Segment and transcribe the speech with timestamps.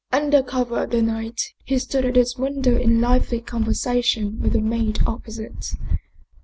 [0.11, 4.53] Un der cover of the night, he stood at his window in lively conversation with
[4.53, 5.73] the maid opposite.